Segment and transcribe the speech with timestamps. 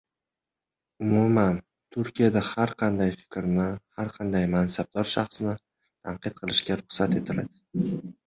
[1.07, 1.59] Umuman,
[1.95, 3.67] Turkiyada har qanday fikrni,
[3.99, 7.89] har qanday mansabdor shaxsni tanqid qilishga ruxsat etiladi.